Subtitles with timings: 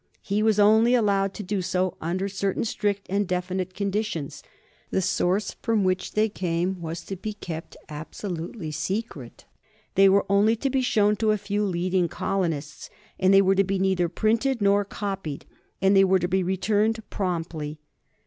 [0.23, 4.41] He was only allowed to do so under certain strict and definite conditions.
[4.89, 9.45] The source from which they came was to be kept absolutely secret.
[9.93, 13.77] They were only to be shown to a few leading colonists; they were to be
[13.77, 15.45] neither printed nor copied,
[15.83, 17.77] and they were to be returned promptly.